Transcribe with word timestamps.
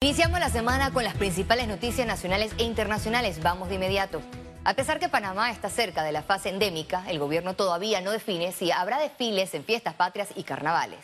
Iniciamos 0.00 0.38
la 0.38 0.48
semana 0.48 0.92
con 0.92 1.02
las 1.02 1.16
principales 1.16 1.66
noticias 1.66 2.06
nacionales 2.06 2.52
e 2.56 2.62
internacionales. 2.62 3.42
Vamos 3.42 3.68
de 3.68 3.74
inmediato. 3.74 4.22
A 4.62 4.74
pesar 4.74 5.00
que 5.00 5.08
Panamá 5.08 5.50
está 5.50 5.68
cerca 5.70 6.04
de 6.04 6.12
la 6.12 6.22
fase 6.22 6.50
endémica, 6.50 7.02
el 7.10 7.18
gobierno 7.18 7.54
todavía 7.54 8.00
no 8.00 8.12
define 8.12 8.52
si 8.52 8.70
habrá 8.70 9.00
desfiles 9.00 9.52
en 9.54 9.64
fiestas 9.64 9.94
patrias 9.94 10.28
y 10.36 10.44
carnavales. 10.44 11.00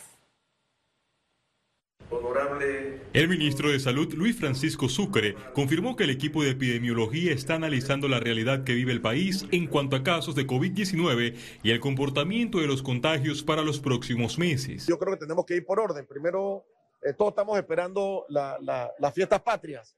El 3.11 3.27
ministro 3.27 3.69
de 3.69 3.79
Salud, 3.81 4.13
Luis 4.13 4.37
Francisco 4.37 4.87
Sucre, 4.87 5.35
confirmó 5.53 5.97
que 5.97 6.05
el 6.05 6.09
equipo 6.09 6.43
de 6.43 6.51
epidemiología 6.51 7.33
está 7.33 7.55
analizando 7.55 8.07
la 8.07 8.21
realidad 8.21 8.63
que 8.63 8.75
vive 8.75 8.93
el 8.93 9.01
país 9.01 9.45
en 9.51 9.67
cuanto 9.67 9.97
a 9.97 10.03
casos 10.03 10.35
de 10.35 10.47
COVID-19 10.47 11.35
y 11.63 11.71
el 11.71 11.81
comportamiento 11.81 12.59
de 12.59 12.67
los 12.67 12.81
contagios 12.81 13.43
para 13.43 13.61
los 13.61 13.79
próximos 13.81 14.37
meses. 14.37 14.87
Yo 14.87 14.97
creo 14.97 15.15
que 15.15 15.19
tenemos 15.19 15.45
que 15.45 15.57
ir 15.57 15.65
por 15.65 15.81
orden. 15.81 16.05
Primero 16.05 16.65
eh, 17.05 17.13
todos 17.13 17.31
estamos 17.31 17.57
esperando 17.57 18.25
las 18.29 19.13
fiestas 19.13 19.39
patrias, 19.41 19.95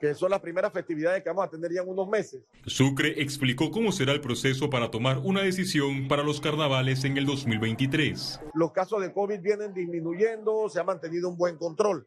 que 0.00 0.14
son 0.14 0.30
las 0.30 0.40
primeras 0.40 0.72
festividades 0.72 1.22
que 1.22 1.28
vamos 1.28 1.46
a 1.46 1.50
tener 1.50 1.70
ya 1.70 1.82
en 1.82 1.88
unos 1.88 2.08
meses. 2.08 2.42
Sucre 2.64 3.20
explicó 3.20 3.70
cómo 3.70 3.92
será 3.92 4.12
el 4.12 4.22
proceso 4.22 4.70
para 4.70 4.90
tomar 4.90 5.18
una 5.18 5.42
decisión 5.42 6.08
para 6.08 6.22
los 6.22 6.40
carnavales 6.40 7.04
en 7.04 7.18
el 7.18 7.26
2023. 7.26 8.40
Los 8.54 8.72
casos 8.72 9.02
de 9.02 9.12
COVID 9.12 9.40
vienen 9.40 9.74
disminuyendo, 9.74 10.68
se 10.70 10.80
ha 10.80 10.84
mantenido 10.84 11.28
un 11.28 11.36
buen 11.36 11.56
control. 11.56 12.06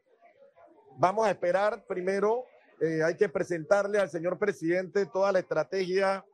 Vamos 0.97 1.27
a 1.27 1.31
esperar 1.31 1.85
primero, 1.87 2.45
eh, 2.81 3.03
hay 3.03 3.15
que 3.15 3.29
presentarle 3.29 3.99
al 3.99 4.09
señor 4.09 4.39
presidente 4.39 5.05
toda 5.05 5.31
la 5.31 5.39
estrategia 5.39 6.25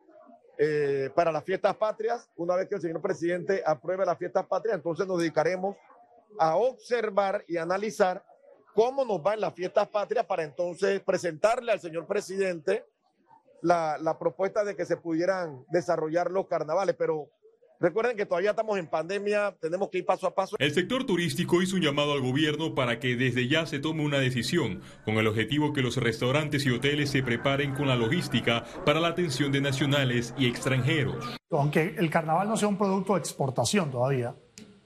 eh, 0.57 1.09
para 1.13 1.33
las 1.33 1.43
fiestas 1.43 1.75
patrias. 1.75 2.29
Una 2.37 2.55
vez 2.55 2.69
que 2.69 2.75
el 2.75 2.81
señor 2.81 3.01
presidente 3.01 3.61
apruebe 3.65 4.05
las 4.05 4.17
fiestas 4.17 4.45
patrias, 4.45 4.77
entonces 4.77 5.05
nos 5.05 5.19
dedicaremos 5.19 5.75
a 6.39 6.55
observar 6.55 7.43
y 7.47 7.57
analizar 7.57 8.23
cómo 8.75 9.05
nos 9.05 9.25
va 9.25 9.33
en 9.33 9.41
las 9.41 9.53
fiestas 9.53 9.87
patrias 9.87 10.25
para 10.25 10.43
entonces 10.43 11.01
presentarle 11.01 11.71
al 11.71 11.79
señor 11.79 12.05
presidente 12.05 12.85
la, 13.61 13.97
la, 13.97 14.19
propuesta 14.19 14.63
de 14.63 14.75
que 14.75 14.85
se 14.85 14.97
pudieran 14.97 15.65
desarrollar 15.69 16.29
los 16.29 16.45
carnavales. 16.47 16.95
Pero 16.99 17.29
recuerden 17.79 18.17
que 18.17 18.25
todavía 18.25 18.49
estamos 18.51 18.77
en 18.77 18.87
pandemia, 18.87 19.55
tenemos 19.61 19.89
que 19.89 19.99
ir 19.99 20.05
paso 20.05 20.27
a 20.27 20.35
paso. 20.35 20.57
El 20.59 20.73
sector 20.73 21.05
turístico 21.05 21.61
hizo 21.61 21.77
un 21.77 21.81
llamado 21.81 22.11
al 22.11 22.21
gobierno 22.21 22.75
para 22.75 22.99
que 22.99 23.15
desde 23.15 23.47
ya 23.47 23.65
se 23.65 23.79
tome 23.79 24.03
una 24.03 24.19
decisión, 24.19 24.81
con 25.05 25.15
el 25.15 25.25
objetivo 25.25 25.71
que 25.71 25.81
los 25.81 25.95
restaurantes 25.95 26.65
y 26.65 26.71
hoteles 26.71 27.09
se 27.09 27.23
preparen 27.23 27.73
con 27.73 27.87
la 27.87 27.95
logística 27.95 28.65
para 28.85 28.99
la 28.99 29.07
atención 29.07 29.53
de 29.53 29.61
nacionales 29.61 30.33
y 30.37 30.47
extranjeros. 30.47 31.37
Aunque 31.49 31.95
el 31.97 32.09
carnaval 32.09 32.49
no 32.49 32.57
sea 32.57 32.67
un 32.67 32.77
producto 32.77 33.13
de 33.13 33.19
exportación 33.19 33.89
todavía, 33.89 34.35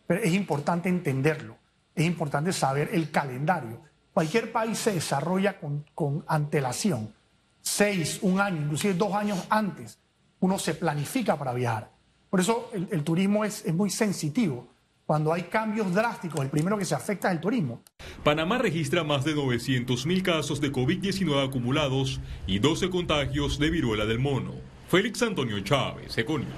pero 0.10 0.24
es 0.24 0.34
importante 0.34 0.90
entenderlo, 0.90 1.56
es 1.94 2.04
importante 2.04 2.52
saber 2.52 2.90
el 2.94 3.12
calendario. 3.12 3.84
Cualquier 4.12 4.52
país 4.52 4.80
se 4.80 4.94
desarrolla 4.94 5.60
con, 5.60 6.26
antelación, 6.28 7.14
seis, 7.62 8.18
un 8.24 8.42
año, 8.42 8.60
inclusive 8.60 8.96
dos 8.96 9.14
años 9.14 9.46
antes, 9.52 10.00
uno 10.40 10.58
se 10.58 10.74
planifica 10.74 11.38
para 11.38 11.54
viajar. 11.54 11.92
Por 12.28 12.40
eso 12.40 12.72
el, 12.74 13.04
turismo 13.04 13.46
es, 13.46 13.64
es 13.64 13.74
muy 13.76 13.92
sensitivo. 13.92 14.68
Cuando 15.06 15.32
hay 15.32 15.44
cambios 15.44 15.94
drásticos, 15.94 16.42
el 16.42 16.50
primero 16.50 16.76
que 16.76 16.86
se 16.86 16.96
afecta 16.96 17.28
es 17.28 17.36
el 17.36 17.40
turismo. 17.40 17.84
Panamá 18.24 18.58
registra 18.58 19.04
más 19.04 19.24
de 19.26 19.36
900.000 19.36 20.24
casos 20.24 20.60
de 20.60 20.72
COVID-19 20.72 21.48
acumulados 21.48 22.20
y 22.48 22.58
12 22.58 22.90
contagios 22.90 23.60
de 23.60 23.70
viruela 23.70 24.08
del 24.08 24.18
mono. 24.18 24.56
Félix 24.88 25.22
Antonio 25.22 25.60
Chávez, 25.60 26.18
Econius. 26.18 26.50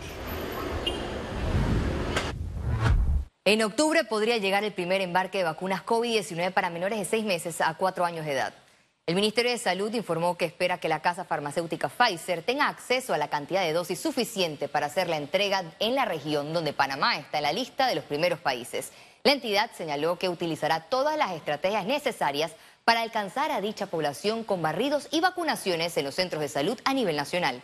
En 3.44 3.64
octubre 3.64 4.04
podría 4.04 4.38
llegar 4.38 4.64
el 4.64 4.72
primer 4.72 5.02
embarque 5.02 5.40
de 5.40 5.46
vacunas 5.46 5.84
COVID-19 5.84 6.54
para 6.54 6.70
menores 6.70 7.00
de 7.00 7.06
seis 7.06 7.26
meses 7.26 7.60
a 7.60 7.74
cuatro 7.74 8.06
años 8.06 8.24
de 8.24 8.34
edad. 8.34 8.54
El 9.08 9.16
Ministerio 9.16 9.50
de 9.50 9.58
Salud 9.58 9.92
informó 9.96 10.38
que 10.38 10.46
espera 10.46 10.78
que 10.78 10.88
la 10.88 11.02
casa 11.02 11.26
farmacéutica 11.26 11.90
Pfizer 11.90 12.44
tenga 12.44 12.68
acceso 12.68 13.16
a 13.16 13.18
la 13.18 13.32
cantidad 13.32 13.64
de 13.64 13.74
dosis 13.74 14.00
suficiente 14.00 14.68
para 14.68 14.86
hacer 14.86 15.10
la 15.10 15.18
entrega 15.18 15.74
en 15.80 15.96
la 15.96 16.06
región 16.06 16.54
donde 16.54 16.74
Panamá 16.74 17.18
está 17.18 17.40
en 17.40 17.44
la 17.46 17.52
lista 17.52 17.88
de 17.88 17.96
los 17.96 18.04
primeros 18.04 18.40
países. 18.40 18.92
La 19.24 19.32
entidad 19.32 19.72
señaló 19.76 20.20
que 20.20 20.30
utilizará 20.30 20.82
todas 20.82 21.18
las 21.18 21.32
estrategias 21.32 21.88
necesarias 21.88 22.52
para 22.86 23.02
alcanzar 23.02 23.50
a 23.50 23.60
dicha 23.60 23.88
población 23.88 24.44
con 24.44 24.62
barridos 24.62 25.08
y 25.10 25.20
vacunaciones 25.20 25.98
en 25.98 26.06
los 26.06 26.14
centros 26.14 26.44
de 26.44 26.48
salud 26.48 26.80
a 26.86 26.94
nivel 26.94 27.16
nacional. 27.16 27.64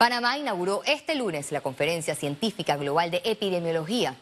Panamá 0.00 0.38
inauguró 0.38 0.80
este 0.86 1.14
lunes 1.14 1.52
la 1.52 1.60
Conferencia 1.60 2.14
Científica 2.14 2.78
Global 2.78 3.10
de 3.10 3.20
Epidemiología. 3.22 4.16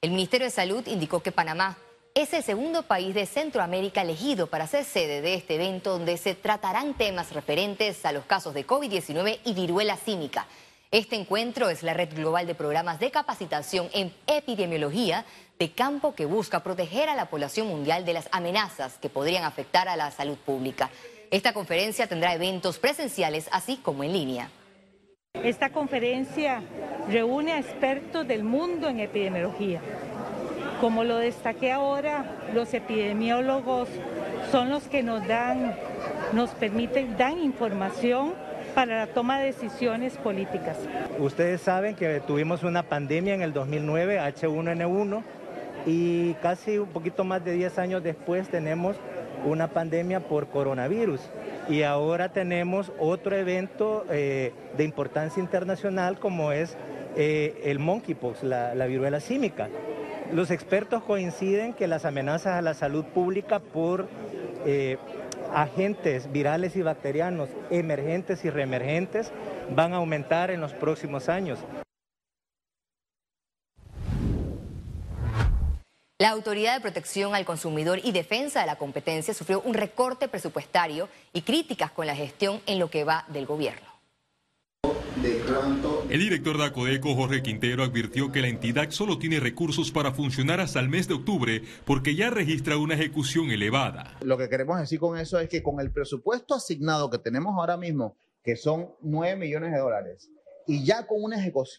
El 0.00 0.12
Ministerio 0.12 0.46
de 0.46 0.50
Salud 0.50 0.86
indicó 0.86 1.20
que 1.20 1.32
Panamá 1.32 1.76
es 2.14 2.32
el 2.32 2.42
segundo 2.42 2.84
país 2.84 3.12
de 3.14 3.26
Centroamérica 3.26 4.00
elegido 4.00 4.46
para 4.46 4.66
ser 4.66 4.86
sede 4.86 5.20
de 5.20 5.34
este 5.34 5.56
evento 5.56 5.90
donde 5.90 6.16
se 6.16 6.34
tratarán 6.34 6.94
temas 6.94 7.32
referentes 7.32 8.06
a 8.06 8.12
los 8.12 8.24
casos 8.24 8.54
de 8.54 8.66
COVID-19 8.66 9.40
y 9.44 9.52
viruela 9.52 9.98
símica. 9.98 10.46
Este 10.90 11.16
encuentro 11.16 11.68
es 11.68 11.82
la 11.82 11.92
red 11.92 12.14
global 12.14 12.46
de 12.46 12.54
programas 12.54 12.98
de 12.98 13.10
capacitación 13.10 13.90
en 13.92 14.14
epidemiología 14.26 15.26
de 15.58 15.72
campo 15.72 16.14
que 16.14 16.24
busca 16.24 16.62
proteger 16.62 17.10
a 17.10 17.14
la 17.14 17.28
población 17.28 17.66
mundial 17.66 18.06
de 18.06 18.14
las 18.14 18.30
amenazas 18.32 18.96
que 18.96 19.10
podrían 19.10 19.44
afectar 19.44 19.90
a 19.90 19.96
la 19.96 20.10
salud 20.10 20.38
pública. 20.38 20.88
Esta 21.30 21.52
conferencia 21.52 22.06
tendrá 22.06 22.32
eventos 22.32 22.78
presenciales 22.78 23.46
así 23.52 23.76
como 23.76 24.04
en 24.04 24.14
línea. 24.14 24.50
Esta 25.44 25.70
conferencia 25.70 26.62
reúne 27.10 27.52
a 27.52 27.58
expertos 27.58 28.26
del 28.26 28.42
mundo 28.42 28.88
en 28.88 29.00
epidemiología. 29.00 29.80
Como 30.80 31.04
lo 31.04 31.18
destaqué 31.18 31.72
ahora, 31.72 32.24
los 32.54 32.74
epidemiólogos 32.74 33.88
son 34.50 34.68
los 34.70 34.84
que 34.84 35.02
nos 35.02 35.26
dan, 35.26 35.74
nos 36.32 36.50
permiten, 36.50 37.16
dan 37.16 37.38
información 37.38 38.34
para 38.74 38.98
la 38.98 39.06
toma 39.08 39.38
de 39.40 39.46
decisiones 39.46 40.16
políticas. 40.16 40.76
Ustedes 41.18 41.60
saben 41.60 41.94
que 41.94 42.20
tuvimos 42.20 42.62
una 42.62 42.82
pandemia 42.82 43.34
en 43.34 43.42
el 43.42 43.52
2009, 43.52 44.20
H1N1, 44.20 45.22
y 45.86 46.34
casi 46.34 46.78
un 46.78 46.88
poquito 46.88 47.24
más 47.24 47.44
de 47.44 47.52
10 47.52 47.78
años 47.78 48.02
después 48.02 48.48
tenemos 48.48 48.96
una 49.44 49.68
pandemia 49.68 50.20
por 50.20 50.48
coronavirus 50.48 51.20
y 51.68 51.82
ahora 51.82 52.30
tenemos 52.30 52.92
otro 52.98 53.36
evento 53.36 54.04
eh, 54.10 54.52
de 54.76 54.84
importancia 54.84 55.40
internacional 55.40 56.18
como 56.18 56.52
es 56.52 56.76
eh, 57.16 57.62
el 57.64 57.78
monkeypox, 57.78 58.42
la, 58.42 58.74
la 58.74 58.86
viruela 58.86 59.20
símica. 59.20 59.68
Los 60.32 60.50
expertos 60.50 61.02
coinciden 61.02 61.72
que 61.72 61.86
las 61.86 62.04
amenazas 62.04 62.54
a 62.54 62.62
la 62.62 62.74
salud 62.74 63.04
pública 63.04 63.60
por 63.60 64.08
eh, 64.66 64.98
agentes 65.54 66.30
virales 66.30 66.76
y 66.76 66.82
bacterianos 66.82 67.48
emergentes 67.70 68.44
y 68.44 68.50
reemergentes 68.50 69.32
van 69.74 69.94
a 69.94 69.96
aumentar 69.96 70.50
en 70.50 70.60
los 70.60 70.74
próximos 70.74 71.28
años. 71.28 71.58
La 76.20 76.30
Autoridad 76.30 76.74
de 76.74 76.80
Protección 76.80 77.36
al 77.36 77.44
Consumidor 77.44 78.00
y 78.02 78.10
Defensa 78.10 78.58
de 78.58 78.66
la 78.66 78.76
Competencia 78.76 79.32
sufrió 79.32 79.60
un 79.60 79.74
recorte 79.74 80.26
presupuestario 80.26 81.08
y 81.32 81.42
críticas 81.42 81.92
con 81.92 82.08
la 82.08 82.16
gestión 82.16 82.60
en 82.66 82.80
lo 82.80 82.90
que 82.90 83.04
va 83.04 83.24
del 83.28 83.46
gobierno. 83.46 83.86
El 86.10 86.18
director 86.18 86.58
de 86.58 86.64
Acodeco, 86.64 87.14
Jorge 87.14 87.40
Quintero, 87.40 87.84
advirtió 87.84 88.32
que 88.32 88.40
la 88.40 88.48
entidad 88.48 88.90
solo 88.90 89.20
tiene 89.20 89.38
recursos 89.38 89.92
para 89.92 90.10
funcionar 90.10 90.58
hasta 90.58 90.80
el 90.80 90.88
mes 90.88 91.06
de 91.06 91.14
octubre 91.14 91.62
porque 91.84 92.16
ya 92.16 92.30
registra 92.30 92.78
una 92.78 92.94
ejecución 92.94 93.52
elevada. 93.52 94.16
Lo 94.20 94.36
que 94.36 94.48
queremos 94.48 94.80
decir 94.80 94.98
con 94.98 95.16
eso 95.16 95.38
es 95.38 95.48
que 95.48 95.62
con 95.62 95.78
el 95.78 95.92
presupuesto 95.92 96.56
asignado 96.56 97.10
que 97.10 97.18
tenemos 97.18 97.54
ahora 97.56 97.76
mismo, 97.76 98.16
que 98.42 98.56
son 98.56 98.88
9 99.02 99.36
millones 99.36 99.70
de 99.70 99.78
dólares, 99.78 100.32
y 100.66 100.84
ya 100.84 101.06
con 101.06 101.22
una 101.22 101.36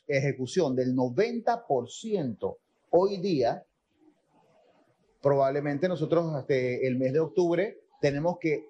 ejecución 0.07 0.77
del 0.77 0.95
90% 0.95 2.55
hoy 2.91 3.17
día, 3.17 3.65
probablemente 5.21 5.87
nosotros 5.87 6.33
hasta 6.35 6.55
el 6.55 6.97
mes 6.97 7.13
de 7.13 7.19
octubre 7.19 7.79
tenemos 8.01 8.37
que 8.39 8.65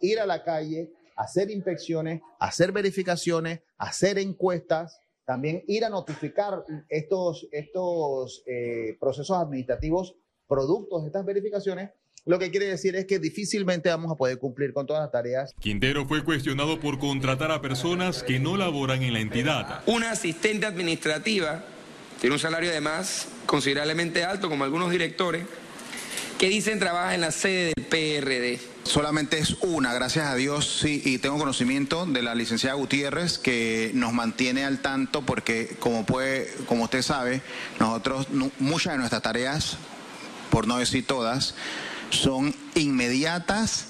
ir 0.00 0.20
a 0.20 0.26
la 0.26 0.42
calle, 0.44 0.90
hacer 1.16 1.50
inspecciones, 1.50 2.20
hacer 2.38 2.72
verificaciones, 2.72 3.60
hacer 3.78 4.18
encuestas, 4.18 5.00
también 5.24 5.62
ir 5.66 5.84
a 5.84 5.88
notificar 5.88 6.64
estos, 6.88 7.48
estos 7.50 8.42
eh, 8.46 8.96
procesos 9.00 9.36
administrativos 9.36 10.16
productos 10.46 11.02
de 11.02 11.08
estas 11.08 11.24
verificaciones. 11.24 11.90
Lo 12.26 12.38
que 12.38 12.50
quiere 12.50 12.66
decir 12.66 12.96
es 12.96 13.06
que 13.06 13.18
difícilmente 13.18 13.90
vamos 13.90 14.10
a 14.10 14.14
poder 14.14 14.38
cumplir 14.38 14.72
con 14.72 14.86
todas 14.86 15.02
las 15.02 15.10
tareas. 15.10 15.54
Quintero 15.60 16.06
fue 16.06 16.24
cuestionado 16.24 16.80
por 16.80 16.98
contratar 16.98 17.50
a 17.50 17.60
personas 17.60 18.22
que 18.22 18.38
no 18.38 18.56
laboran 18.56 19.02
en 19.02 19.12
la 19.12 19.20
entidad. 19.20 19.82
Una 19.86 20.12
asistente 20.12 20.64
administrativa 20.64 21.64
tiene 22.20 22.34
un 22.34 22.40
salario 22.40 22.70
además 22.70 23.28
considerablemente 23.46 24.24
alto, 24.24 24.48
como 24.48 24.64
algunos 24.64 24.90
directores, 24.90 25.44
que 26.38 26.48
dicen 26.48 26.78
trabaja 26.78 27.14
en 27.14 27.20
la 27.20 27.30
sede 27.30 27.72
del 27.76 27.84
PRD. 27.86 28.60
Solamente 28.84 29.38
es 29.38 29.56
una, 29.60 29.94
gracias 29.94 30.26
a 30.26 30.34
Dios, 30.34 30.78
sí, 30.80 31.00
y 31.04 31.18
tengo 31.18 31.38
conocimiento 31.38 32.04
de 32.06 32.22
la 32.22 32.34
licenciada 32.34 32.74
Gutiérrez 32.74 33.38
que 33.38 33.92
nos 33.94 34.12
mantiene 34.12 34.64
al 34.64 34.80
tanto 34.80 35.22
porque, 35.22 35.76
como 35.78 36.04
puede, 36.04 36.52
como 36.66 36.84
usted 36.84 37.02
sabe, 37.02 37.40
nosotros 37.80 38.28
muchas 38.58 38.92
de 38.92 38.98
nuestras 38.98 39.22
tareas 39.22 39.78
por 40.54 40.68
no 40.68 40.78
decir 40.78 41.04
todas, 41.04 41.56
son 42.10 42.54
inmediatas 42.76 43.86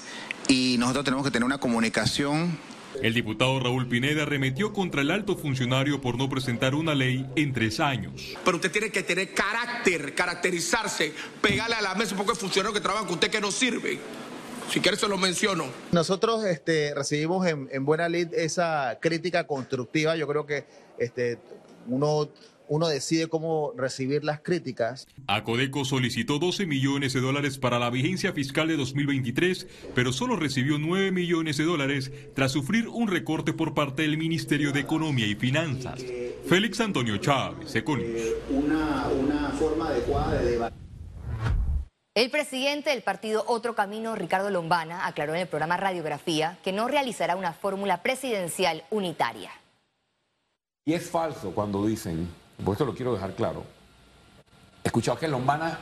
y 0.47 0.77
nosotros 0.79 1.05
tenemos 1.05 1.23
que 1.23 1.29
tener 1.29 1.45
una 1.45 1.59
comunicación 1.59 2.57
el 3.01 3.13
diputado 3.13 3.59
Raúl 3.59 3.87
Pineda 3.87 4.23
arremetió 4.23 4.73
contra 4.73 5.01
el 5.01 5.11
alto 5.11 5.35
funcionario 5.35 6.01
por 6.01 6.17
no 6.17 6.29
presentar 6.29 6.75
una 6.75 6.95
ley 6.95 7.25
en 7.35 7.53
tres 7.53 7.79
años. 7.79 8.35
Pero 8.43 8.57
usted 8.57 8.71
tiene 8.71 8.91
que 8.91 9.03
tener 9.03 9.33
carácter, 9.33 10.13
caracterizarse, 10.15 11.13
pegarle 11.41 11.75
a 11.75 11.81
la 11.81 11.95
mesa 11.95 12.13
un 12.13 12.19
poco 12.19 12.33
de 12.33 12.39
funcionario 12.39 12.73
que 12.73 12.81
trabaja 12.81 13.05
con 13.05 13.15
usted 13.15 13.29
que 13.29 13.41
no 13.41 13.51
sirve. 13.51 13.99
Si 14.69 14.79
quiere 14.79 14.97
se 14.97 15.07
lo 15.07 15.17
menciono. 15.17 15.65
Nosotros 15.91 16.43
este, 16.45 16.93
recibimos 16.95 17.45
en, 17.47 17.69
en 17.71 17.85
buena 17.85 18.09
lid 18.09 18.33
esa 18.33 18.97
crítica 18.99 19.45
constructiva. 19.45 20.15
Yo 20.15 20.27
creo 20.27 20.45
que 20.45 20.65
este, 20.97 21.37
uno 21.87 22.29
uno 22.67 22.87
decide 22.87 23.27
cómo 23.27 23.73
recibir 23.75 24.23
las 24.23 24.41
críticas. 24.41 25.07
Acodeco 25.27 25.85
solicitó 25.85 26.39
12 26.39 26.65
millones 26.65 27.13
de 27.13 27.21
dólares 27.21 27.57
para 27.57 27.79
la 27.79 27.89
vigencia 27.89 28.33
fiscal 28.33 28.67
de 28.67 28.77
2023, 28.77 29.67
pero 29.93 30.11
solo 30.13 30.35
recibió 30.35 30.77
9 30.77 31.11
millones 31.11 31.57
de 31.57 31.63
dólares 31.63 32.11
tras 32.33 32.51
sufrir 32.51 32.87
un 32.87 33.07
recorte 33.07 33.53
por 33.53 33.73
parte 33.73 34.03
del 34.03 34.17
Ministerio 34.17 34.71
de 34.71 34.81
Economía 34.81 35.27
y 35.27 35.35
Finanzas. 35.35 36.03
Félix 36.47 36.79
Antonio 36.79 37.17
Chávez, 37.17 37.73
Econius. 37.75 38.21
Una, 38.49 39.07
una 39.07 39.49
forma 39.51 39.89
adecuada 39.89 40.39
de 40.39 40.51
debate. 40.51 40.75
El 42.15 42.31
presidente 42.31 42.91
del 42.91 43.01
partido 43.01 43.43
Otro 43.45 43.75
Camino, 43.75 44.15
Ricardo 44.15 44.49
Lombana, 44.49 45.05
aclaró 45.05 45.33
en 45.35 45.41
el 45.41 45.47
programa 45.47 45.75
Radiografía 45.75 46.57
que 46.63 46.71
no 46.71 46.87
realizará 46.87 47.35
una 47.35 47.51
fórmula 47.51 48.03
presidencial 48.03 48.83
unitaria. 48.89 49.51
Y 50.85 50.93
es 50.93 51.09
falso 51.09 51.51
cuando 51.53 51.85
dicen 51.85 52.29
pues 52.63 52.75
esto 52.75 52.85
lo 52.85 52.95
quiero 52.95 53.13
dejar 53.13 53.33
claro. 53.33 53.63
He 54.83 54.87
escuchado 54.87 55.17
que 55.17 55.27
Lombana 55.27 55.79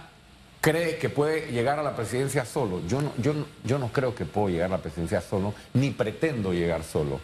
cree 0.62 0.98
que 0.98 1.10
puede 1.10 1.52
llegar 1.52 1.78
a 1.78 1.84
la 1.84 1.96
presidencia 1.96 2.46
solo. 2.46 2.82
Yo 2.88 3.02
no, 3.02 3.12
yo, 3.18 3.34
yo 3.64 3.78
no 3.78 3.90
creo 3.90 4.16
que 4.16 4.26
puedo 4.26 4.50
llegar 4.50 4.68
a 4.68 4.78
la 4.78 4.82
presidencia 4.82 5.22
solo, 5.22 5.54
ni 5.74 5.92
pretendo 5.92 6.54
llegar 6.54 6.84
solo. 6.84 7.20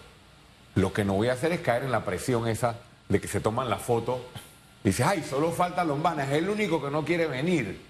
Lo 0.75 0.93
que 0.93 1.05
no 1.05 1.13
voy 1.13 1.29
a 1.29 1.33
hacer 1.33 1.51
es 1.51 1.61
caer 1.61 1.83
en 1.83 1.91
la 1.91 2.03
presión 2.03 2.47
esa 2.47 2.75
de 3.07 3.19
que 3.19 3.27
se 3.27 3.39
toman 3.39 3.69
la 3.69 3.77
foto 3.77 4.21
y 4.83 4.89
dice, 4.89 5.03
ay, 5.03 5.23
solo 5.23 5.51
falta 5.51 5.83
Lombana, 5.83 6.23
es 6.23 6.33
el 6.33 6.49
único 6.49 6.81
que 6.81 6.89
no 6.89 7.03
quiere 7.03 7.27
venir. 7.27 7.81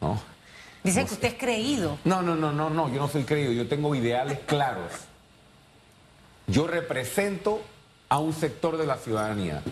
¿No? 0.00 0.20
Dice 0.84 1.04
que 1.06 1.14
usted 1.14 1.28
es 1.28 1.34
creído. 1.34 1.98
No, 2.04 2.20
no, 2.20 2.36
no, 2.36 2.52
no, 2.52 2.68
no, 2.68 2.88
yo 2.90 3.00
no 3.00 3.08
soy 3.08 3.24
creído, 3.24 3.52
yo 3.52 3.66
tengo 3.66 3.94
ideales 3.94 4.40
claros. 4.46 4.92
Yo 6.46 6.66
represento 6.66 7.62
a 8.08 8.18
un 8.18 8.34
sector 8.34 8.76
de 8.76 8.86
la 8.86 8.98
ciudadanía. 8.98 9.62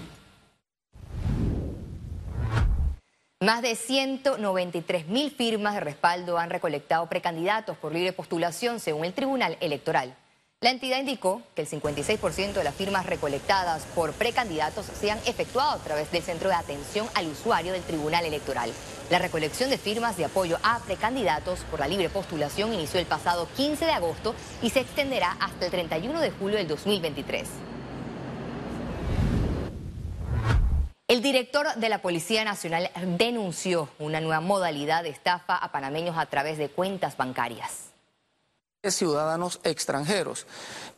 Más 3.42 3.60
de 3.60 3.74
193 3.74 5.08
mil 5.08 5.32
firmas 5.32 5.74
de 5.74 5.80
respaldo 5.80 6.38
han 6.38 6.48
recolectado 6.48 7.08
precandidatos 7.08 7.76
por 7.76 7.92
libre 7.92 8.12
postulación, 8.12 8.78
según 8.78 9.04
el 9.04 9.14
Tribunal 9.14 9.56
Electoral. 9.58 10.14
La 10.60 10.70
entidad 10.70 11.00
indicó 11.00 11.42
que 11.56 11.62
el 11.62 11.68
56% 11.68 12.52
de 12.52 12.62
las 12.62 12.76
firmas 12.76 13.04
recolectadas 13.04 13.82
por 13.96 14.12
precandidatos 14.12 14.86
se 14.86 15.10
han 15.10 15.18
efectuado 15.26 15.72
a 15.72 15.82
través 15.82 16.12
del 16.12 16.22
Centro 16.22 16.50
de 16.50 16.54
Atención 16.54 17.08
al 17.16 17.26
Usuario 17.26 17.72
del 17.72 17.82
Tribunal 17.82 18.24
Electoral. 18.24 18.70
La 19.10 19.18
recolección 19.18 19.70
de 19.70 19.78
firmas 19.78 20.16
de 20.16 20.26
apoyo 20.26 20.58
a 20.62 20.78
precandidatos 20.78 21.64
por 21.68 21.80
la 21.80 21.88
libre 21.88 22.10
postulación 22.10 22.72
inició 22.72 23.00
el 23.00 23.06
pasado 23.06 23.48
15 23.56 23.86
de 23.86 23.90
agosto 23.90 24.36
y 24.62 24.70
se 24.70 24.78
extenderá 24.78 25.32
hasta 25.40 25.64
el 25.64 25.72
31 25.72 26.20
de 26.20 26.30
julio 26.30 26.58
del 26.58 26.68
2023. 26.68 27.71
El 31.12 31.20
director 31.20 31.66
de 31.74 31.90
la 31.90 32.00
Policía 32.00 32.42
Nacional 32.42 32.90
denunció 33.18 33.90
una 33.98 34.22
nueva 34.22 34.40
modalidad 34.40 35.02
de 35.02 35.10
estafa 35.10 35.56
a 35.56 35.70
panameños 35.70 36.16
a 36.16 36.24
través 36.24 36.56
de 36.56 36.70
cuentas 36.70 37.18
bancarias 37.18 37.90
ciudadanos 38.90 39.60
extranjeros 39.62 40.46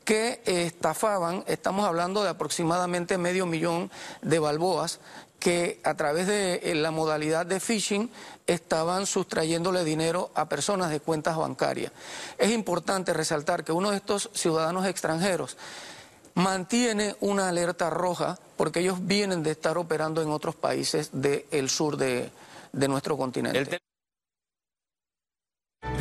que 0.04 0.40
estafaban, 0.46 1.42
estamos 1.48 1.84
hablando 1.84 2.22
de 2.22 2.30
aproximadamente 2.30 3.18
medio 3.18 3.44
millón 3.44 3.90
de 4.22 4.38
balboas 4.38 5.00
que 5.40 5.80
a 5.82 5.94
través 5.94 6.28
de 6.28 6.60
eh, 6.62 6.74
la 6.76 6.92
modalidad 6.92 7.44
de 7.44 7.60
phishing 7.60 8.08
estaban 8.46 9.06
sustrayéndole 9.06 9.84
dinero 9.84 10.30
a 10.34 10.48
personas 10.48 10.90
de 10.90 11.00
cuentas 11.00 11.36
bancarias. 11.36 11.92
Es 12.38 12.52
importante 12.52 13.12
resaltar 13.12 13.64
que 13.64 13.72
uno 13.72 13.90
de 13.90 13.96
estos 13.96 14.30
ciudadanos 14.32 14.86
extranjeros 14.86 15.58
mantiene 16.34 17.14
una 17.20 17.48
alerta 17.48 17.90
roja 17.90 18.38
porque 18.56 18.80
ellos 18.80 19.06
vienen 19.06 19.42
de 19.42 19.52
estar 19.52 19.78
operando 19.78 20.22
en 20.22 20.30
otros 20.30 20.54
países 20.54 21.10
del 21.12 21.68
sur 21.68 21.96
de, 21.96 22.30
de 22.72 22.88
nuestro 22.88 23.16
continente. 23.16 23.78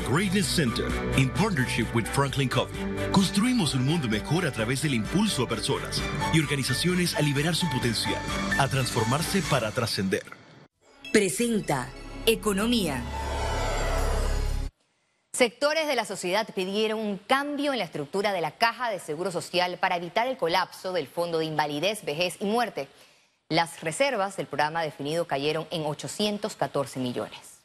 Greatness 0.10 0.46
Center, 0.46 0.86
in 1.18 1.30
partnership 1.32 1.88
with 1.96 2.06
Franklin 2.06 2.48
Covey, 2.48 2.76
construimos 3.12 3.74
un 3.74 3.86
mundo 3.86 4.08
mejor 4.08 4.46
a 4.46 4.52
través 4.52 4.84
del 4.84 4.94
impulso 4.94 5.44
a 5.44 5.48
personas 5.48 6.02
y 6.34 6.40
organizaciones 6.40 7.16
a 7.16 7.22
liberar 7.22 7.56
su 7.56 7.68
potencial, 7.70 8.22
a 8.60 8.68
transformarse 8.68 9.42
para 9.50 9.72
trascender. 9.72 10.24
Presenta 11.12 11.90
Economía. 12.26 13.04
Sectores 15.36 15.88
de 15.88 15.96
la 15.96 16.06
sociedad 16.06 16.48
pidieron 16.54 17.00
un 17.00 17.18
cambio 17.18 17.74
en 17.74 17.80
la 17.80 17.86
estructura 17.86 18.34
de 18.34 18.42
la 18.42 18.52
caja 18.52 18.92
de 18.92 19.00
seguro 19.00 19.32
social 19.32 19.80
para 19.80 19.96
evitar 19.96 20.28
el 20.28 20.38
colapso 20.38 20.94
del 20.94 21.08
fondo 21.08 21.40
de 21.40 21.46
invalidez, 21.46 22.06
vejez 22.06 22.38
y 22.40 22.46
muerte. 22.46 22.88
Las 23.50 23.82
reservas 23.82 24.38
del 24.38 24.46
programa 24.46 24.84
definido 24.84 25.26
cayeron 25.26 25.68
en 25.72 25.88
814 25.88 27.00
millones. 27.00 27.62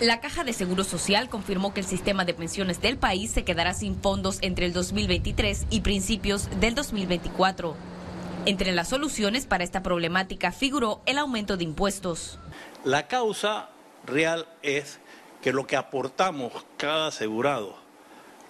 La 0.00 0.20
Caja 0.20 0.42
de 0.42 0.52
Seguro 0.52 0.82
Social 0.82 1.28
confirmó 1.28 1.72
que 1.72 1.80
el 1.80 1.86
sistema 1.86 2.24
de 2.24 2.34
pensiones 2.34 2.80
del 2.80 2.98
país 2.98 3.30
se 3.30 3.44
quedará 3.44 3.72
sin 3.72 4.00
fondos 4.00 4.38
entre 4.40 4.66
el 4.66 4.72
2023 4.72 5.66
y 5.70 5.82
principios 5.82 6.48
del 6.58 6.74
2024. 6.74 7.76
Entre 8.46 8.72
las 8.72 8.88
soluciones 8.88 9.46
para 9.46 9.62
esta 9.62 9.84
problemática 9.84 10.50
figuró 10.50 11.00
el 11.06 11.18
aumento 11.18 11.56
de 11.56 11.62
impuestos. 11.62 12.40
La 12.82 13.06
causa 13.06 13.68
real 14.04 14.48
es 14.62 14.99
que 15.42 15.52
lo 15.52 15.66
que 15.66 15.76
aportamos 15.76 16.52
cada 16.76 17.08
asegurado 17.08 17.74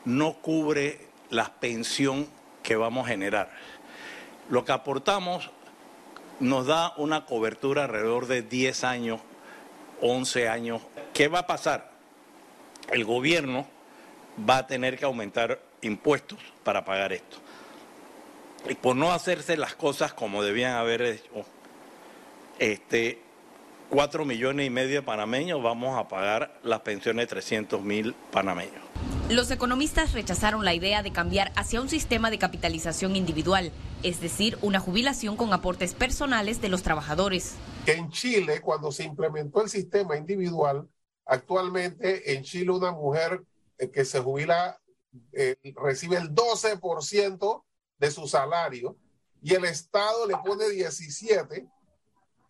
no 0.05 0.35
cubre 0.35 1.09
la 1.31 1.53
pensión 1.55 2.27
que 2.63 2.77
vamos 2.77 3.07
a 3.07 3.11
generar. 3.11 3.51
Lo 4.49 4.65
que 4.65 4.73
aportamos 4.73 5.51
nos 6.41 6.67
da 6.67 6.95
una 6.97 7.27
cobertura 7.27 7.85
alrededor 7.85 8.27
de 8.27 8.43
10 8.43 8.85
años, 8.85 9.21
11 10.01 10.49
años. 10.49 10.83
¿Qué 11.13 11.29
va 11.29 11.41
a 11.41 11.47
pasar? 11.47 11.91
El 12.91 13.05
gobierno 13.05 13.67
va 14.49 14.59
a 14.59 14.67
tener 14.67 14.99
que 14.99 15.05
aumentar 15.05 15.61
impuestos 15.83 16.39
para 16.65 16.85
pagar 16.85 17.13
esto. 17.13 17.37
Y 18.69 18.75
por 18.75 18.97
no 18.97 19.13
hacerse 19.13 19.57
las 19.57 19.75
cosas 19.75 20.13
como 20.13 20.43
debían 20.43 20.73
haber 20.73 21.03
hecho, 21.03 21.45
este, 22.59 23.23
4 23.91 24.25
millones 24.25 24.67
y 24.67 24.71
medio 24.71 25.01
de 25.01 25.03
panameños 25.03 25.61
vamos 25.61 25.99
a 25.99 26.07
pagar 26.07 26.61
las 26.63 26.81
pensiones 26.81 27.25
de 27.25 27.27
300 27.27 27.83
mil 27.83 28.15
panameños. 28.31 28.81
Los 29.29 29.51
economistas 29.51 30.13
rechazaron 30.13 30.65
la 30.65 30.75
idea 30.75 31.03
de 31.03 31.13
cambiar 31.13 31.53
hacia 31.57 31.81
un 31.81 31.89
sistema 31.89 32.31
de 32.31 32.39
capitalización 32.39 33.17
individual, 33.17 33.73
es 34.05 34.21
decir, 34.21 34.57
una 34.63 34.79
jubilación 34.79 35.37
con 35.37 35.53
aportes 35.53 35.95
personales 35.95 36.61
de 36.61 36.69
los 36.69 36.85
trabajadores. 36.85 37.55
En 37.87 38.11
Chile, 38.11 38.61
cuando 38.61 38.93
se 38.93 39.03
implementó 39.03 39.61
el 39.63 39.69
sistema 39.69 40.17
individual, 40.17 40.89
actualmente 41.27 42.35
en 42.35 42.45
Chile 42.45 42.71
una 42.71 42.93
mujer 42.93 43.43
eh, 43.79 43.91
que 43.91 44.05
se 44.05 44.21
jubila 44.21 44.81
eh, 45.33 45.57
recibe 45.83 46.17
el 46.17 46.33
12% 46.33 47.65
de 47.99 48.11
su 48.13 48.29
salario 48.29 48.97
y 49.43 49.55
el 49.55 49.65
Estado 49.65 50.27
le 50.29 50.37
pone 50.45 50.69
17 50.69 51.67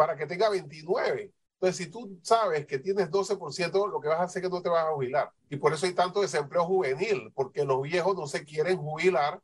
para 0.00 0.16
que 0.16 0.24
tenga 0.24 0.48
29. 0.48 1.30
Entonces, 1.56 1.76
si 1.76 1.90
tú 1.90 2.18
sabes 2.22 2.64
que 2.64 2.78
tienes 2.78 3.10
12%, 3.10 3.92
lo 3.92 4.00
que 4.00 4.08
vas 4.08 4.20
a 4.20 4.22
hacer 4.22 4.42
es 4.42 4.48
que 4.48 4.54
no 4.54 4.62
te 4.62 4.70
vas 4.70 4.86
a 4.86 4.92
jubilar. 4.92 5.30
Y 5.50 5.56
por 5.56 5.74
eso 5.74 5.84
hay 5.84 5.92
tanto 5.92 6.22
desempleo 6.22 6.64
juvenil, 6.64 7.30
porque 7.34 7.66
los 7.66 7.82
viejos 7.82 8.16
no 8.16 8.26
se 8.26 8.46
quieren 8.46 8.78
jubilar, 8.78 9.42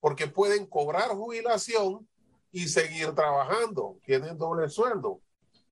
porque 0.00 0.26
pueden 0.26 0.66
cobrar 0.66 1.10
jubilación 1.10 2.08
y 2.50 2.66
seguir 2.66 3.14
trabajando. 3.14 3.96
Tienen 4.04 4.36
doble 4.36 4.68
sueldo. 4.68 5.20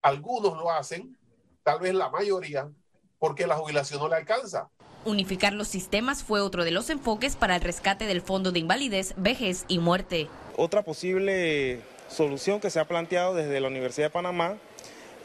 Algunos 0.01 0.57
lo 0.57 0.71
hacen, 0.71 1.19
tal 1.65 1.81
vez 1.81 1.93
la 1.93 2.09
mayoría, 2.09 2.71
porque 3.19 3.49
la 3.49 3.57
jubilación 3.57 3.99
no 3.99 4.09
le 4.09 4.15
alcanza. 4.15 4.71
Unificar 5.05 5.55
los 5.55 5.67
sistemas 5.67 6.23
fue 6.23 6.41
otro 6.41 6.63
de 6.63 6.71
los 6.71 6.89
enfoques 6.89 7.35
para 7.35 7.57
el 7.57 7.63
rescate 7.63 8.07
del 8.07 8.21
Fondo 8.21 8.53
de 8.53 8.61
Invalidez, 8.61 9.13
Vejez 9.17 9.65
y 9.67 9.81
Muerte. 9.81 10.29
Otra 10.57 10.85
posible 10.85 11.83
solución 12.11 12.61
que 12.61 12.71
se 12.71 12.81
ha 12.81 12.85
planteado 12.85 13.35
desde 13.35 13.61
la 13.61 13.69
Universidad 13.69 14.07
de 14.07 14.11
Panamá 14.11 14.57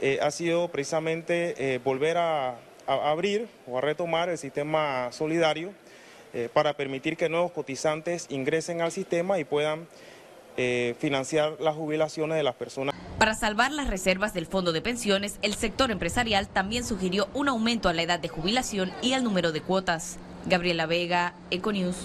eh, 0.01 0.19
ha 0.21 0.31
sido 0.31 0.67
precisamente 0.67 1.55
eh, 1.57 1.79
volver 1.83 2.17
a, 2.17 2.57
abrir 2.87 3.47
o 3.67 3.77
a 3.77 3.81
retomar 3.81 4.29
el 4.29 4.37
sistema 4.37 5.11
solidario 5.11 5.73
eh, 6.33 6.49
para 6.53 6.73
permitir 6.73 7.17
que 7.17 7.29
nuevos 7.29 7.51
cotizantes 7.51 8.27
ingresen 8.29 8.81
al 8.81 8.91
sistema 8.91 9.39
y 9.39 9.43
puedan 9.43 9.87
financiar 10.99 11.57
las 11.59 11.75
jubilaciones 11.75 12.37
de 12.37 12.43
las 12.43 12.55
personas. 12.55 12.95
Para 13.19 13.35
salvar 13.35 13.73
las 13.73 13.87
reservas 13.89 14.33
del 14.33 14.45
fondo 14.45 14.71
de 14.71 14.81
pensiones, 14.81 15.37
el 15.41 15.53
sector 15.53 15.91
empresarial 15.91 16.47
también 16.47 16.85
sugirió 16.85 17.27
un 17.33 17.49
aumento 17.49 17.89
a 17.89 17.93
la 17.93 18.03
edad 18.03 18.21
de 18.21 18.29
jubilación 18.29 18.93
y 19.01 19.11
al 19.11 19.25
número 19.25 19.51
de 19.51 19.59
cuotas. 19.59 20.17
Gabriela 20.45 20.85
Vega, 20.85 21.33
Econews. 21.51 21.97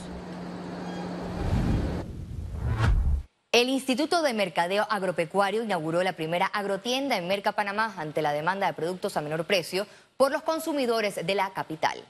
El 3.52 3.68
Instituto 3.68 4.22
de 4.22 4.32
Mercadeo 4.32 4.86
Agropecuario 4.88 5.64
inauguró 5.64 6.04
la 6.04 6.12
primera 6.12 6.46
agrotienda 6.46 7.16
en 7.16 7.26
Merca, 7.26 7.50
Panamá, 7.50 7.92
ante 7.96 8.22
la 8.22 8.32
demanda 8.32 8.68
de 8.68 8.74
productos 8.74 9.16
a 9.16 9.22
menor 9.22 9.44
precio 9.44 9.88
por 10.16 10.30
los 10.30 10.42
consumidores 10.42 11.26
de 11.26 11.34
la 11.34 11.50
capital. 11.50 12.00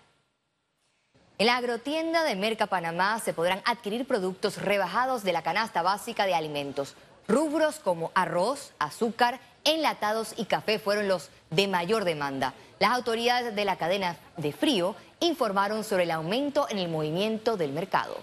En 1.39 1.47
la 1.47 1.57
agrotienda 1.57 2.25
de 2.25 2.37
Merca, 2.37 2.67
Panamá, 2.67 3.19
se 3.21 3.33
podrán 3.33 3.63
adquirir 3.65 4.07
productos 4.07 4.61
rebajados 4.61 5.25
de 5.25 5.33
la 5.33 5.41
canasta 5.41 5.81
básica 5.81 6.27
de 6.27 6.35
alimentos. 6.35 6.95
Rubros 7.27 7.79
como 7.79 8.13
arroz, 8.15 8.75
azúcar, 8.79 9.41
enlatados 9.65 10.35
y 10.37 10.45
café 10.45 10.79
fueron 10.79 11.09
los 11.09 11.31
de 11.49 11.69
mayor 11.69 12.05
demanda. 12.05 12.53
Las 12.81 12.91
autoridades 12.91 13.57
de 13.57 13.65
la 13.65 13.77
cadena 13.77 14.19
de 14.37 14.53
frío 14.53 14.95
informaron 15.21 15.85
sobre 15.85 16.03
el 16.03 16.11
aumento 16.11 16.67
en 16.69 16.77
el 16.77 16.91
movimiento 16.91 17.57
del 17.57 17.73
mercado. 17.73 18.19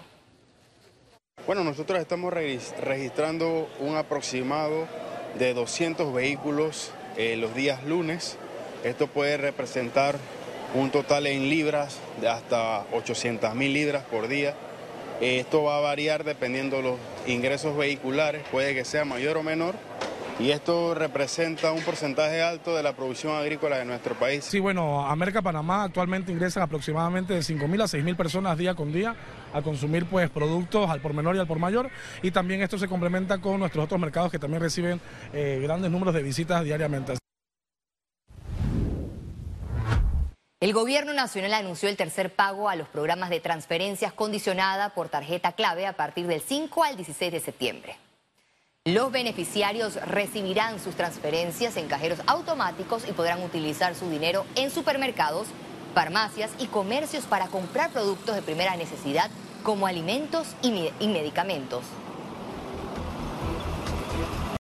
Bueno, 1.48 1.64
nosotros 1.64 1.98
estamos 1.98 2.34
registrando 2.34 3.70
un 3.80 3.96
aproximado 3.96 4.86
de 5.38 5.54
200 5.54 6.12
vehículos 6.12 6.90
eh, 7.16 7.38
los 7.38 7.54
días 7.54 7.84
lunes. 7.84 8.36
Esto 8.84 9.06
puede 9.06 9.38
representar 9.38 10.16
un 10.74 10.90
total 10.90 11.26
en 11.26 11.48
libras 11.48 12.00
de 12.20 12.28
hasta 12.28 12.84
800 12.92 13.54
mil 13.54 13.72
libras 13.72 14.04
por 14.04 14.28
día. 14.28 14.56
Eh, 15.22 15.40
esto 15.40 15.62
va 15.62 15.78
a 15.78 15.80
variar 15.80 16.22
dependiendo 16.22 16.76
de 16.76 16.82
los 16.82 16.98
ingresos 17.26 17.74
vehiculares, 17.78 18.42
puede 18.52 18.74
que 18.74 18.84
sea 18.84 19.06
mayor 19.06 19.38
o 19.38 19.42
menor, 19.42 19.74
y 20.38 20.50
esto 20.50 20.94
representa 20.94 21.72
un 21.72 21.82
porcentaje 21.82 22.42
alto 22.42 22.76
de 22.76 22.82
la 22.82 22.94
producción 22.94 23.34
agrícola 23.34 23.78
de 23.78 23.84
nuestro 23.84 24.14
país. 24.14 24.44
Sí, 24.44 24.60
bueno, 24.60 25.06
América 25.06 25.42
Panamá 25.42 25.84
actualmente 25.84 26.30
ingresan 26.30 26.62
aproximadamente 26.62 27.34
de 27.34 27.40
5.000 27.40 27.82
a 27.82 27.86
6.000 27.86 28.16
personas 28.16 28.58
día 28.58 28.74
con 28.74 28.92
día 28.92 29.16
a 29.52 29.62
consumir 29.62 30.06
pues 30.06 30.30
productos 30.30 30.88
al 30.90 31.00
por 31.00 31.14
menor 31.14 31.36
y 31.36 31.38
al 31.40 31.46
por 31.46 31.58
mayor 31.58 31.90
y 32.22 32.30
también 32.30 32.62
esto 32.62 32.78
se 32.78 32.88
complementa 32.88 33.38
con 33.38 33.58
nuestros 33.58 33.84
otros 33.84 34.00
mercados 34.00 34.30
que 34.30 34.38
también 34.38 34.62
reciben 34.62 35.00
eh, 35.32 35.58
grandes 35.62 35.90
números 35.90 36.14
de 36.14 36.22
visitas 36.22 36.62
diariamente. 36.64 37.14
El 40.60 40.72
gobierno 40.72 41.12
nacional 41.12 41.54
anunció 41.54 41.88
el 41.88 41.96
tercer 41.96 42.34
pago 42.34 42.68
a 42.68 42.74
los 42.74 42.88
programas 42.88 43.30
de 43.30 43.38
transferencias 43.38 44.12
condicionada 44.12 44.90
por 44.90 45.08
tarjeta 45.08 45.52
clave 45.52 45.86
a 45.86 45.92
partir 45.92 46.26
del 46.26 46.40
5 46.40 46.82
al 46.82 46.96
16 46.96 47.32
de 47.32 47.40
septiembre. 47.40 48.07
Los 48.94 49.12
beneficiarios 49.12 49.96
recibirán 49.96 50.80
sus 50.80 50.94
transferencias 50.94 51.76
en 51.76 51.88
cajeros 51.88 52.20
automáticos 52.26 53.06
y 53.06 53.12
podrán 53.12 53.42
utilizar 53.42 53.94
su 53.94 54.08
dinero 54.08 54.46
en 54.54 54.70
supermercados, 54.70 55.48
farmacias 55.94 56.50
y 56.58 56.68
comercios 56.68 57.26
para 57.26 57.48
comprar 57.48 57.90
productos 57.90 58.34
de 58.34 58.40
primera 58.40 58.76
necesidad 58.76 59.28
como 59.62 59.86
alimentos 59.86 60.54
y, 60.62 60.70
medicamentos. 61.06 61.82